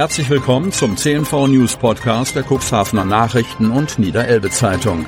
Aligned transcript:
Herzlich 0.00 0.30
willkommen 0.30 0.72
zum 0.72 0.96
CNV 0.96 1.48
News 1.48 1.76
Podcast 1.76 2.34
der 2.34 2.42
Cuxhavener 2.42 3.04
Nachrichten 3.04 3.70
und 3.70 3.98
Niederelbe 3.98 4.48
Zeitung. 4.48 5.04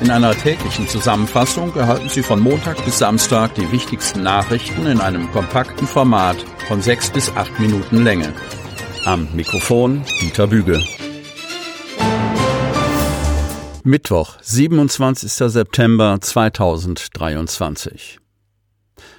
In 0.00 0.10
einer 0.10 0.34
täglichen 0.34 0.88
Zusammenfassung 0.88 1.76
erhalten 1.76 2.08
Sie 2.08 2.22
von 2.22 2.40
Montag 2.40 2.82
bis 2.86 2.96
Samstag 2.98 3.54
die 3.56 3.70
wichtigsten 3.70 4.22
Nachrichten 4.22 4.86
in 4.86 5.02
einem 5.02 5.30
kompakten 5.32 5.86
Format 5.86 6.38
von 6.66 6.80
sechs 6.80 7.10
bis 7.10 7.30
acht 7.36 7.60
Minuten 7.60 8.04
Länge. 8.04 8.32
Am 9.04 9.28
Mikrofon 9.34 10.02
Dieter 10.22 10.46
Büge. 10.46 10.82
Mittwoch, 13.84 14.38
27. 14.40 15.30
September 15.30 16.16
2023. 16.22 18.18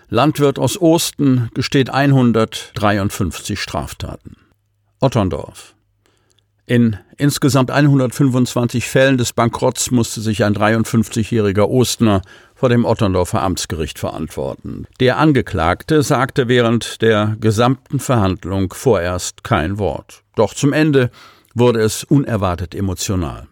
Landwirt 0.09 0.59
aus 0.59 0.79
Osten 0.81 1.49
gesteht 1.53 1.89
153 1.89 3.59
Straftaten. 3.59 4.37
Otterndorf. 4.99 5.75
In 6.69 6.97
insgesamt 7.17 7.71
125 7.71 8.87
Fällen 8.87 9.17
des 9.17 9.33
Bankrotts 9.33 9.89
musste 9.89 10.21
sich 10.21 10.43
ein 10.43 10.55
53-jähriger 10.55 11.67
Ostner 11.67 12.21
vor 12.53 12.69
dem 12.69 12.85
Otterndorfer 12.85 13.41
Amtsgericht 13.41 13.97
verantworten. 13.97 14.85
Der 14.99 15.17
Angeklagte 15.17 16.03
sagte 16.03 16.47
während 16.47 17.01
der 17.01 17.37
gesamten 17.39 17.99
Verhandlung 17.99 18.71
vorerst 18.71 19.43
kein 19.43 19.79
Wort. 19.79 20.21
Doch 20.35 20.53
zum 20.53 20.71
Ende 20.71 21.09
wurde 21.55 21.79
es 21.81 22.03
unerwartet 22.03 22.75
emotional. 22.75 23.47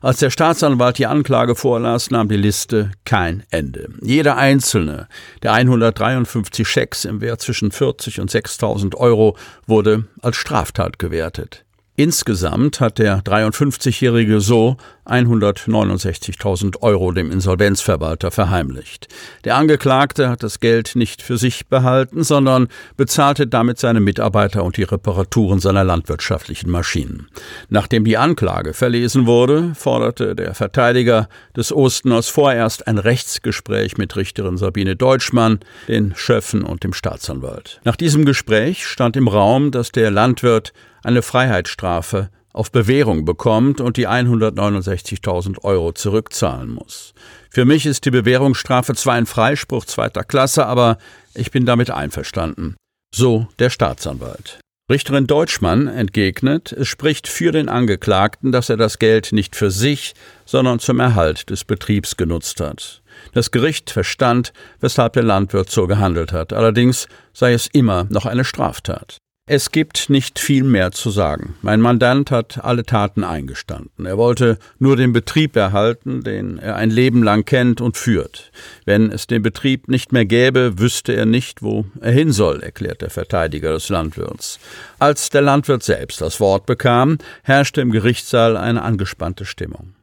Als 0.00 0.18
der 0.18 0.30
Staatsanwalt 0.30 0.98
die 0.98 1.06
Anklage 1.06 1.54
vorlas, 1.54 2.10
nahm 2.10 2.28
die 2.28 2.36
Liste 2.36 2.90
kein 3.04 3.42
Ende. 3.50 3.88
Jeder 4.02 4.36
einzelne 4.36 5.08
der 5.42 5.52
153 5.52 6.66
Schecks 6.66 7.04
im 7.04 7.20
Wert 7.20 7.40
zwischen 7.40 7.70
40 7.70 8.20
und 8.20 8.30
6.000 8.30 8.94
Euro 8.96 9.36
wurde 9.66 10.04
als 10.22 10.36
Straftat 10.36 10.98
gewertet. 10.98 11.64
Insgesamt 11.98 12.78
hat 12.78 12.98
der 12.98 13.22
53-Jährige 13.24 14.40
so 14.40 14.76
169.000 15.04 16.80
Euro 16.80 17.10
dem 17.10 17.32
Insolvenzverwalter 17.32 18.30
verheimlicht. 18.30 19.08
Der 19.42 19.56
Angeklagte 19.56 20.28
hat 20.28 20.44
das 20.44 20.60
Geld 20.60 20.94
nicht 20.94 21.22
für 21.22 21.38
sich 21.38 21.66
behalten, 21.66 22.22
sondern 22.22 22.68
bezahlte 22.96 23.48
damit 23.48 23.80
seine 23.80 23.98
Mitarbeiter 23.98 24.62
und 24.62 24.76
die 24.76 24.84
Reparaturen 24.84 25.58
seiner 25.58 25.82
landwirtschaftlichen 25.82 26.70
Maschinen. 26.70 27.26
Nachdem 27.70 28.04
die 28.04 28.16
Anklage 28.16 28.72
verlesen 28.72 29.26
wurde, 29.26 29.74
forderte 29.74 30.34
der 30.34 30.54
Verteidiger 30.54 31.28
des 31.54 31.70
Osteners 31.70 32.28
vorerst 32.28 32.86
ein 32.86 32.96
Rechtsgespräch 32.96 33.98
mit 33.98 34.16
Richterin 34.16 34.56
Sabine 34.56 34.96
Deutschmann, 34.96 35.60
den 35.86 36.14
Schöffen 36.16 36.64
und 36.64 36.82
dem 36.82 36.94
Staatsanwalt. 36.94 37.80
Nach 37.84 37.96
diesem 37.96 38.24
Gespräch 38.24 38.86
stand 38.86 39.16
im 39.16 39.28
Raum, 39.28 39.70
dass 39.70 39.92
der 39.92 40.10
Landwirt 40.10 40.72
eine 41.02 41.20
Freiheitsstrafe 41.20 42.30
auf 42.54 42.72
Bewährung 42.72 43.24
bekommt 43.24 43.80
und 43.80 43.98
die 43.98 44.08
169.000 44.08 45.62
Euro 45.62 45.92
zurückzahlen 45.92 46.70
muss. 46.70 47.12
Für 47.50 47.66
mich 47.66 47.86
ist 47.86 48.04
die 48.04 48.10
Bewährungsstrafe 48.10 48.94
zwar 48.94 49.14
ein 49.14 49.26
Freispruch 49.26 49.84
zweiter 49.84 50.24
Klasse, 50.24 50.66
aber 50.66 50.98
ich 51.34 51.50
bin 51.50 51.66
damit 51.66 51.90
einverstanden. 51.90 52.76
So 53.14 53.46
der 53.58 53.70
Staatsanwalt. 53.70 54.58
Richterin 54.90 55.26
Deutschmann 55.26 55.86
entgegnet, 55.86 56.72
es 56.72 56.88
spricht 56.88 57.28
für 57.28 57.52
den 57.52 57.68
Angeklagten, 57.68 58.52
dass 58.52 58.70
er 58.70 58.78
das 58.78 58.98
Geld 58.98 59.32
nicht 59.32 59.54
für 59.54 59.70
sich, 59.70 60.14
sondern 60.46 60.78
zum 60.78 60.98
Erhalt 60.98 61.50
des 61.50 61.66
Betriebs 61.66 62.16
genutzt 62.16 62.58
hat. 62.62 63.02
Das 63.34 63.50
Gericht 63.50 63.90
verstand, 63.90 64.54
weshalb 64.80 65.12
der 65.12 65.24
Landwirt 65.24 65.68
so 65.68 65.86
gehandelt 65.86 66.32
hat. 66.32 66.54
Allerdings 66.54 67.06
sei 67.34 67.52
es 67.52 67.66
immer 67.66 68.06
noch 68.08 68.24
eine 68.24 68.44
Straftat. 68.44 69.18
Es 69.50 69.72
gibt 69.72 70.10
nicht 70.10 70.38
viel 70.38 70.62
mehr 70.62 70.92
zu 70.92 71.08
sagen. 71.08 71.54
Mein 71.62 71.80
Mandant 71.80 72.30
hat 72.30 72.62
alle 72.62 72.84
Taten 72.84 73.24
eingestanden. 73.24 74.04
Er 74.04 74.18
wollte 74.18 74.58
nur 74.78 74.94
den 74.94 75.14
Betrieb 75.14 75.56
erhalten, 75.56 76.22
den 76.22 76.58
er 76.58 76.76
ein 76.76 76.90
Leben 76.90 77.22
lang 77.22 77.46
kennt 77.46 77.80
und 77.80 77.96
führt. 77.96 78.52
Wenn 78.84 79.10
es 79.10 79.26
den 79.26 79.40
Betrieb 79.40 79.88
nicht 79.88 80.12
mehr 80.12 80.26
gäbe, 80.26 80.78
wüsste 80.78 81.14
er 81.14 81.24
nicht, 81.24 81.62
wo 81.62 81.86
er 82.02 82.12
hin 82.12 82.30
soll, 82.30 82.60
erklärt 82.62 83.00
der 83.00 83.08
Verteidiger 83.08 83.72
des 83.72 83.88
Landwirts. 83.88 84.60
Als 84.98 85.30
der 85.30 85.40
Landwirt 85.40 85.82
selbst 85.82 86.20
das 86.20 86.40
Wort 86.40 86.66
bekam, 86.66 87.16
herrschte 87.42 87.80
im 87.80 87.90
Gerichtssaal 87.90 88.54
eine 88.58 88.82
angespannte 88.82 89.46
Stimmung. 89.46 89.94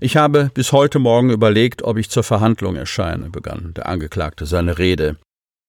Ich 0.00 0.16
habe 0.16 0.50
bis 0.54 0.72
heute 0.72 0.98
Morgen 0.98 1.28
überlegt, 1.28 1.82
ob 1.82 1.98
ich 1.98 2.08
zur 2.08 2.22
Verhandlung 2.22 2.76
erscheine, 2.76 3.28
begann 3.28 3.74
der 3.76 3.90
Angeklagte 3.90 4.46
seine 4.46 4.78
Rede. 4.78 5.18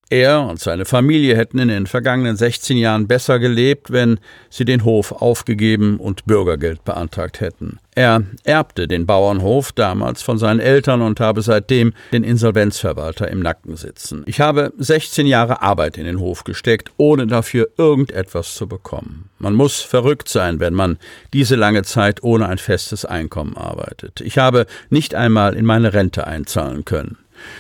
Er 0.10 0.44
und 0.44 0.60
seine 0.60 0.86
Familie 0.86 1.36
hätten 1.36 1.60
in 1.60 1.68
den 1.68 1.86
vergangenen 1.86 2.38
16 2.38 2.78
Jahren 2.78 3.08
besser 3.08 3.40
gelebt, 3.40 3.92
wenn 3.92 4.20
sie 4.50 4.64
den 4.64 4.86
Hof 4.86 5.12
aufgegeben 5.12 5.98
und 5.98 6.26
Bürgergeld 6.26 6.86
beantragt 6.86 7.42
hätten. 7.42 7.80
Er 7.94 8.24
erbte 8.46 8.88
den 8.88 9.06
Bauernhof 9.06 9.74
damals 9.74 10.22
von 10.22 10.38
seinen 10.38 10.62
Eltern 10.62 11.02
und 11.02 11.20
habe 11.20 11.42
seitdem 11.42 11.94
den 12.14 12.24
Insolvenzverwalter 12.24 13.28
im 13.28 13.42
Nacken 13.42 13.76
sitzen. 13.76 14.24
Ich 14.28 14.40
habe 14.40 14.72
16 14.78 15.28
Jahre 15.28 15.62
Arbeit 15.62 15.98
in 15.98 16.06
den 16.06 16.20
Hof 16.20 16.46
gesteckt, 16.46 16.92
ohne 16.98 17.28
dafür 17.28 17.70
irgendetwas 17.78 18.54
zu 18.54 18.68
bekommen. 18.68 19.30
Man 19.40 19.56
muss 19.56 19.82
verrückt 19.82 20.30
sein, 20.30 20.60
wenn 20.60 20.74
man 20.74 21.00
diese 21.34 21.56
lange 21.56 21.84
Zeit 21.84 22.24
ohne 22.24 22.48
ein 22.48 22.60
festes 22.60 23.04
Einkommen 23.04 23.58
arbeitet. 23.58 24.22
Ich 24.22 24.38
habe 24.38 24.68
nicht 24.90 25.16
einmal 25.16 25.56
in 25.56 25.66
meine 25.66 25.94
Rente 25.94 26.28
einzahlen 26.28 26.86
können. 26.86 27.18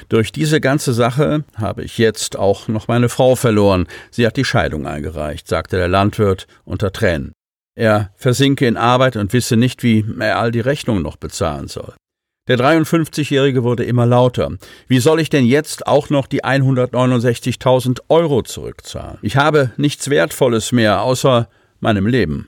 Durch 0.10 0.32
diese 0.32 0.62
ganze 0.62 0.94
Sache 0.94 1.44
habe 1.56 1.84
ich 1.84 1.98
jetzt 1.98 2.38
auch 2.38 2.68
noch 2.68 2.88
meine 2.88 3.10
Frau 3.10 3.36
verloren. 3.36 3.88
Sie 4.12 4.26
hat 4.26 4.38
die 4.38 4.46
Scheidung 4.46 4.88
eingereicht, 4.88 5.48
sagte 5.48 5.78
der 5.78 5.88
Landwirt 5.88 6.48
unter 6.66 6.92
Tränen. 6.92 7.34
Er 7.76 8.12
versinke 8.16 8.66
in 8.66 8.76
Arbeit 8.76 9.16
und 9.16 9.34
wisse 9.34 9.56
nicht, 9.56 9.84
wie 9.84 10.04
er 10.20 10.40
all 10.40 10.52
die 10.52 10.62
Rechnungen 10.62 11.04
noch 11.04 11.18
bezahlen 11.18 11.68
soll. 11.68 11.94
Der 12.48 12.58
53-Jährige 12.58 13.64
wurde 13.64 13.84
immer 13.84 14.06
lauter. 14.06 14.52
Wie 14.88 15.00
soll 15.00 15.20
ich 15.20 15.30
denn 15.30 15.46
jetzt 15.46 15.86
auch 15.86 16.10
noch 16.10 16.28
die 16.28 16.46
169.000 16.46 18.00
Euro 18.08 18.42
zurückzahlen? 18.42 19.18
Ich 19.22 19.36
habe 19.36 19.72
nichts 19.78 20.10
Wertvolles 20.10 20.72
mehr 20.72 21.02
außer 21.02 21.50
meinem 21.82 22.08
Leben. 22.08 22.48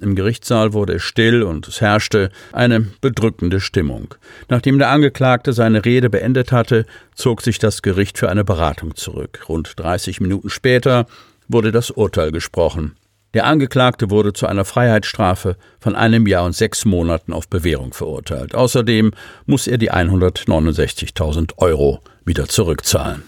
Im 0.00 0.14
Gerichtssaal 0.14 0.74
wurde 0.74 0.94
es 0.94 1.02
still 1.02 1.42
und 1.42 1.66
es 1.68 1.80
herrschte 1.80 2.30
eine 2.52 2.80
bedrückende 2.80 3.60
Stimmung. 3.60 4.14
Nachdem 4.48 4.78
der 4.78 4.90
Angeklagte 4.90 5.54
seine 5.54 5.84
Rede 5.86 6.10
beendet 6.10 6.52
hatte, 6.52 6.84
zog 7.14 7.40
sich 7.40 7.58
das 7.58 7.80
Gericht 7.80 8.18
für 8.18 8.28
eine 8.28 8.44
Beratung 8.44 8.94
zurück. 8.94 9.48
Rund 9.48 9.72
30 9.76 10.20
Minuten 10.20 10.50
später 10.50 11.06
wurde 11.48 11.72
das 11.72 11.90
Urteil 11.90 12.30
gesprochen. 12.30 12.96
Der 13.32 13.46
Angeklagte 13.46 14.10
wurde 14.10 14.32
zu 14.32 14.46
einer 14.46 14.64
Freiheitsstrafe 14.66 15.56
von 15.80 15.94
einem 15.94 16.26
Jahr 16.26 16.44
und 16.44 16.54
sechs 16.54 16.84
Monaten 16.84 17.32
auf 17.32 17.48
Bewährung 17.48 17.94
verurteilt. 17.94 18.54
Außerdem 18.54 19.12
muss 19.46 19.66
er 19.66 19.78
die 19.78 19.92
169.000 19.92 21.52
Euro 21.56 22.00
wieder 22.24 22.48
zurückzahlen. 22.48 23.22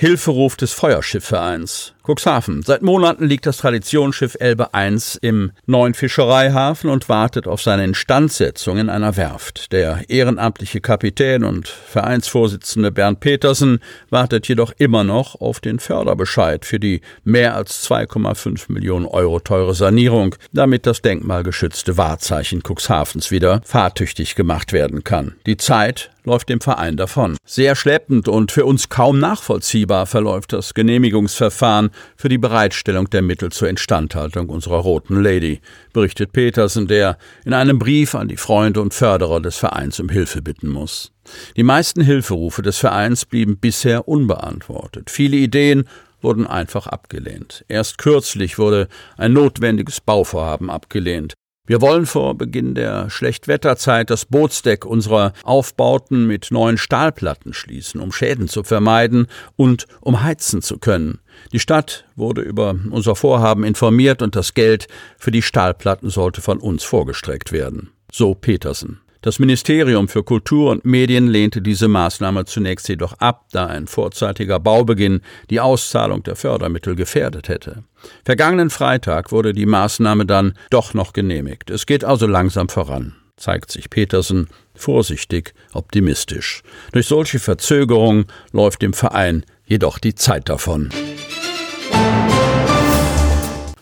Hilferuf 0.00 0.56
des 0.56 0.72
Feuerschiffvereins. 0.72 1.92
Cuxhaven. 2.10 2.62
Seit 2.62 2.82
Monaten 2.82 3.24
liegt 3.24 3.46
das 3.46 3.58
Traditionsschiff 3.58 4.36
Elbe 4.40 4.70
I 4.74 4.98
im 5.20 5.52
neuen 5.66 5.94
Fischereihafen 5.94 6.90
und 6.90 7.08
wartet 7.08 7.46
auf 7.46 7.62
seine 7.62 7.84
Instandsetzung 7.84 8.78
in 8.78 8.88
einer 8.88 9.16
Werft. 9.16 9.70
Der 9.70 10.02
ehrenamtliche 10.08 10.80
Kapitän 10.80 11.44
und 11.44 11.68
Vereinsvorsitzende 11.68 12.90
Bernd 12.90 13.20
Petersen 13.20 13.78
wartet 14.08 14.48
jedoch 14.48 14.72
immer 14.78 15.04
noch 15.04 15.40
auf 15.40 15.60
den 15.60 15.78
Förderbescheid 15.78 16.64
für 16.64 16.80
die 16.80 17.00
mehr 17.22 17.54
als 17.54 17.88
2,5 17.88 18.72
Millionen 18.72 19.06
Euro 19.06 19.38
teure 19.38 19.74
Sanierung, 19.74 20.34
damit 20.52 20.86
das 20.86 21.02
denkmalgeschützte 21.02 21.96
Wahrzeichen 21.96 22.62
Cuxhavens 22.66 23.30
wieder 23.30 23.60
fahrtüchtig 23.64 24.34
gemacht 24.34 24.72
werden 24.72 25.04
kann. 25.04 25.36
Die 25.46 25.56
Zeit 25.56 26.10
läuft 26.24 26.48
dem 26.48 26.60
Verein 26.60 26.96
davon. 26.96 27.36
Sehr 27.44 27.74
schleppend 27.74 28.28
und 28.28 28.52
für 28.52 28.64
uns 28.64 28.88
kaum 28.88 29.18
nachvollziehbar 29.18 30.06
verläuft 30.06 30.52
das 30.52 30.74
Genehmigungsverfahren 30.74 31.90
für 32.16 32.28
die 32.28 32.38
Bereitstellung 32.38 33.10
der 33.10 33.22
Mittel 33.22 33.50
zur 33.50 33.68
Instandhaltung 33.68 34.48
unserer 34.48 34.78
Roten 34.78 35.22
Lady, 35.22 35.60
berichtet 35.92 36.32
Petersen, 36.32 36.86
der 36.86 37.18
in 37.44 37.52
einem 37.52 37.78
Brief 37.78 38.14
an 38.14 38.28
die 38.28 38.36
Freunde 38.36 38.80
und 38.80 38.94
Förderer 38.94 39.40
des 39.40 39.56
Vereins 39.56 40.00
um 40.00 40.08
Hilfe 40.08 40.42
bitten 40.42 40.68
muss. 40.68 41.12
Die 41.56 41.62
meisten 41.62 42.00
Hilferufe 42.00 42.62
des 42.62 42.78
Vereins 42.78 43.24
blieben 43.24 43.58
bisher 43.58 44.08
unbeantwortet. 44.08 45.10
Viele 45.10 45.36
Ideen 45.36 45.84
wurden 46.22 46.46
einfach 46.46 46.86
abgelehnt. 46.86 47.64
Erst 47.68 47.98
kürzlich 47.98 48.58
wurde 48.58 48.88
ein 49.16 49.32
notwendiges 49.32 50.00
Bauvorhaben 50.00 50.70
abgelehnt. 50.70 51.34
Wir 51.70 51.80
wollen 51.80 52.04
vor 52.04 52.34
Beginn 52.34 52.74
der 52.74 53.10
Schlechtwetterzeit 53.10 54.10
das 54.10 54.24
Bootsdeck 54.24 54.84
unserer 54.84 55.32
Aufbauten 55.44 56.26
mit 56.26 56.48
neuen 56.50 56.78
Stahlplatten 56.78 57.52
schließen, 57.52 58.00
um 58.00 58.10
Schäden 58.10 58.48
zu 58.48 58.64
vermeiden 58.64 59.28
und 59.54 59.86
um 60.00 60.24
heizen 60.24 60.62
zu 60.62 60.78
können. 60.78 61.20
Die 61.52 61.60
Stadt 61.60 62.06
wurde 62.16 62.40
über 62.40 62.74
unser 62.90 63.14
Vorhaben 63.14 63.62
informiert 63.62 64.20
und 64.20 64.34
das 64.34 64.54
Geld 64.54 64.88
für 65.16 65.30
die 65.30 65.42
Stahlplatten 65.42 66.10
sollte 66.10 66.40
von 66.40 66.58
uns 66.58 66.82
vorgestreckt 66.82 67.52
werden. 67.52 67.90
So 68.10 68.34
Petersen. 68.34 69.00
Das 69.22 69.38
Ministerium 69.38 70.08
für 70.08 70.22
Kultur 70.24 70.70
und 70.70 70.86
Medien 70.86 71.28
lehnte 71.28 71.60
diese 71.60 71.88
Maßnahme 71.88 72.46
zunächst 72.46 72.88
jedoch 72.88 73.12
ab, 73.18 73.44
da 73.52 73.66
ein 73.66 73.86
vorzeitiger 73.86 74.58
Baubeginn 74.58 75.20
die 75.50 75.60
Auszahlung 75.60 76.22
der 76.22 76.36
Fördermittel 76.36 76.96
gefährdet 76.96 77.50
hätte. 77.50 77.84
Vergangenen 78.24 78.70
Freitag 78.70 79.30
wurde 79.30 79.52
die 79.52 79.66
Maßnahme 79.66 80.24
dann 80.24 80.54
doch 80.70 80.94
noch 80.94 81.12
genehmigt. 81.12 81.68
Es 81.68 81.84
geht 81.84 82.02
also 82.02 82.26
langsam 82.26 82.70
voran, 82.70 83.14
zeigt 83.36 83.70
sich 83.70 83.90
Petersen 83.90 84.48
vorsichtig 84.74 85.52
optimistisch. 85.74 86.62
Durch 86.92 87.06
solche 87.06 87.40
Verzögerungen 87.40 88.24
läuft 88.52 88.80
dem 88.80 88.94
Verein 88.94 89.44
jedoch 89.66 89.98
die 89.98 90.14
Zeit 90.14 90.48
davon. 90.48 90.88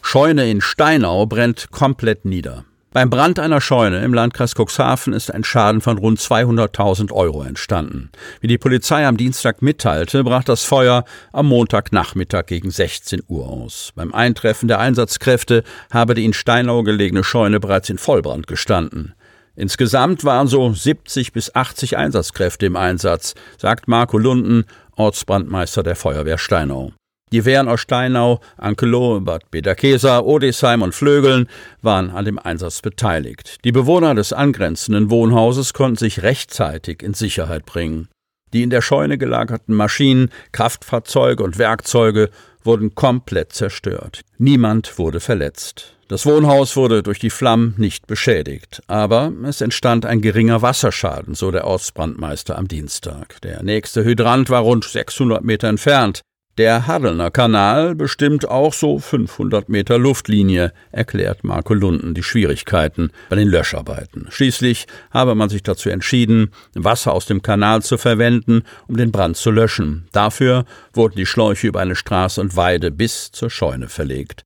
Scheune 0.03 0.51
in 0.51 0.61
Steinau 0.61 1.27
brennt 1.27 1.71
komplett 1.71 2.25
nieder. 2.25 2.65
Beim 2.91 3.11
Brand 3.11 3.39
einer 3.39 3.61
Scheune 3.61 4.03
im 4.03 4.15
Landkreis 4.15 4.55
Cuxhaven 4.55 5.13
ist 5.13 5.33
ein 5.33 5.45
Schaden 5.45 5.83
von 5.83 5.99
rund 5.99 6.19
200.000 6.19 7.13
Euro 7.13 7.43
entstanden. 7.43 8.11
Wie 8.41 8.47
die 8.47 8.57
Polizei 8.57 9.07
am 9.07 9.19
Dienstag 9.19 9.61
mitteilte, 9.61 10.25
brach 10.25 10.43
das 10.43 10.65
Feuer 10.65 11.05
am 11.31 11.49
Montagnachmittag 11.49 12.47
gegen 12.47 12.71
16 12.71 13.23
Uhr 13.29 13.47
aus. 13.47 13.93
Beim 13.95 14.15
Eintreffen 14.15 14.69
der 14.69 14.79
Einsatzkräfte 14.79 15.65
habe 15.93 16.15
die 16.15 16.25
in 16.25 16.33
Steinau 16.33 16.83
gelegene 16.83 17.25
Scheune 17.25 17.61
bereits 17.61 17.91
in 17.91 17.99
Vollbrand 17.99 18.47
gestanden. 18.47 19.13
Insgesamt 19.55 20.25
waren 20.25 20.47
so 20.47 20.73
70 20.73 21.35
bis 21.35 21.55
80 21.55 21.99
Einsatzkräfte 21.99 22.65
im 22.65 22.77
Einsatz, 22.77 23.35
sagt 23.59 23.87
Marco 23.87 24.17
Lunden, 24.17 24.65
Ortsbrandmeister 24.97 25.83
der 25.83 25.97
Feuerwehr 25.97 26.39
Steinau. 26.39 26.93
Die 27.33 27.45
Wehren 27.45 27.69
aus 27.69 27.81
Steinau, 27.81 28.41
Ankeloh, 28.57 29.21
Bad 29.21 29.51
Bederkesa, 29.51 30.21
Odesheim 30.21 30.83
und 30.83 30.95
Flögeln 30.95 31.49
waren 31.83 32.11
an 32.11 32.25
dem 32.25 32.39
Einsatz 32.39 32.81
beteiligt. 32.81 33.59
Die 33.65 33.73
Bewohner 33.73 34.15
des 34.15 34.33
angrenzenden 34.33 35.11
Wohnhauses 35.11 35.73
konnten 35.73 35.97
sich 35.97 36.23
rechtzeitig 36.23 37.03
in 37.03 37.15
Sicherheit 37.15 37.67
bringen. 37.67 38.09
Die 38.53 38.63
in 38.63 38.71
der 38.71 38.81
Scheune 38.81 39.19
gelagerten 39.19 39.75
Maschinen, 39.75 40.31
Kraftfahrzeuge 40.53 41.43
und 41.43 41.59
Werkzeuge 41.59 42.31
wurden 42.65 42.95
komplett 42.95 43.53
zerstört. 43.53 44.23
Niemand 44.39 44.99
wurde 44.99 45.21
verletzt. 45.21 45.95
Das 46.09 46.25
Wohnhaus 46.25 46.75
wurde 46.75 47.03
durch 47.03 47.19
die 47.19 47.29
Flammen 47.29 47.75
nicht 47.77 48.07
beschädigt, 48.07 48.83
aber 48.87 49.31
es 49.45 49.61
entstand 49.61 50.07
ein 50.07 50.23
geringer 50.23 50.63
Wasserschaden, 50.63 51.35
so 51.35 51.51
der 51.51 51.67
Ortsbrandmeister 51.67 52.57
am 52.57 52.67
Dienstag. 52.67 53.39
Der 53.43 53.63
nächste 53.63 54.05
Hydrant 54.05 54.49
war 54.49 54.63
rund 54.63 54.85
600 54.85 55.45
Meter 55.45 55.69
entfernt. 55.69 56.23
Der 56.59 56.89
Hadelner 56.89 57.31
Kanal 57.31 57.95
bestimmt 57.95 58.49
auch 58.49 58.75
so 58.75 58.99
500 58.99 59.69
Meter 59.69 59.97
Luftlinie, 59.97 60.73
erklärt 60.91 61.45
Marco 61.45 61.73
Lunden 61.73 62.15
die 62.15 62.25
Schwierigkeiten 62.25 63.13
bei 63.29 63.37
den 63.37 63.47
Löscharbeiten. 63.47 64.27
Schließlich 64.29 64.89
habe 65.13 65.37
man 65.37 65.51
sich 65.51 65.63
dazu 65.63 65.89
entschieden, 65.89 66.51
Wasser 66.75 67.13
aus 67.13 67.27
dem 67.27 67.43
Kanal 67.43 67.83
zu 67.83 67.97
verwenden, 67.97 68.63
um 68.89 68.97
den 68.97 69.13
Brand 69.13 69.37
zu 69.37 69.53
löschen. 69.53 70.09
Dafür 70.11 70.65
wurden 70.93 71.15
die 71.15 71.27
Schläuche 71.27 71.69
über 71.69 71.79
eine 71.79 71.95
Straße 71.95 72.41
und 72.41 72.57
Weide 72.57 72.91
bis 72.91 73.31
zur 73.31 73.51
Scheune 73.51 73.89
verlegt. 73.89 74.43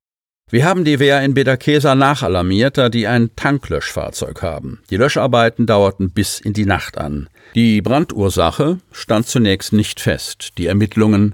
Wir 0.51 0.65
haben 0.65 0.83
die 0.83 0.99
Wehr 0.99 1.19
in 1.23 1.33
Bederkesa 1.33 1.95
nachalarmiert, 1.95 2.77
da 2.77 2.89
die 2.89 3.07
ein 3.07 3.31
Tanklöschfahrzeug 3.35 4.43
haben. 4.43 4.83
Die 4.91 4.97
Löscharbeiten 4.97 5.65
dauerten 5.65 6.11
bis 6.11 6.39
in 6.39 6.53
die 6.53 6.67
Nacht 6.67 6.99
an. 6.99 7.27
Die 7.55 7.81
Brandursache 7.81 8.77
stand 8.91 9.25
zunächst 9.25 9.73
nicht 9.73 9.99
fest. 9.99 10.49
Die 10.59 10.67
Ermittlungen 10.67 11.33